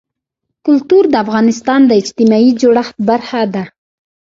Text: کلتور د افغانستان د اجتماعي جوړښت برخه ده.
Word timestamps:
کلتور 0.65 1.03
د 1.09 1.15
افغانستان 1.25 1.79
د 1.87 1.91
اجتماعي 2.01 2.51
جوړښت 2.61 2.95
برخه 3.09 3.41
ده. 3.53 3.63